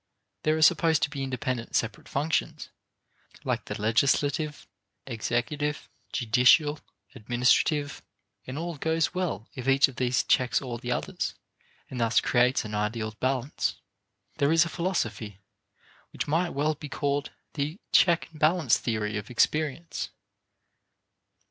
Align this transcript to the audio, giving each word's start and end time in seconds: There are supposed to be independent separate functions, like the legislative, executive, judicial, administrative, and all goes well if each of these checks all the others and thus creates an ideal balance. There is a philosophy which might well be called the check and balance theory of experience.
There 0.41 0.57
are 0.57 0.63
supposed 0.63 1.03
to 1.03 1.11
be 1.11 1.21
independent 1.21 1.75
separate 1.75 2.09
functions, 2.09 2.69
like 3.43 3.65
the 3.65 3.79
legislative, 3.79 4.65
executive, 5.05 5.87
judicial, 6.11 6.79
administrative, 7.13 8.01
and 8.47 8.57
all 8.57 8.77
goes 8.77 9.13
well 9.13 9.47
if 9.53 9.67
each 9.67 9.87
of 9.87 9.97
these 9.97 10.23
checks 10.23 10.59
all 10.59 10.79
the 10.79 10.91
others 10.91 11.35
and 11.87 11.99
thus 12.01 12.19
creates 12.19 12.65
an 12.65 12.73
ideal 12.73 13.11
balance. 13.19 13.75
There 14.39 14.51
is 14.51 14.65
a 14.65 14.69
philosophy 14.69 15.37
which 16.11 16.27
might 16.27 16.49
well 16.49 16.73
be 16.73 16.89
called 16.89 17.29
the 17.53 17.77
check 17.91 18.27
and 18.31 18.39
balance 18.39 18.79
theory 18.79 19.17
of 19.17 19.29
experience. 19.29 20.09